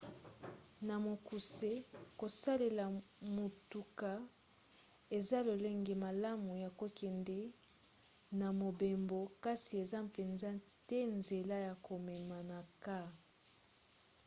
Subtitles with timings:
[0.87, 1.71] na mokuse
[2.19, 2.85] kosalela
[3.35, 4.11] motuka
[5.17, 7.39] eza lolenge malamu ya kokende
[8.39, 10.49] na mobembo kasi eza mpenza
[10.87, 13.09] te nzela ya komema na kaa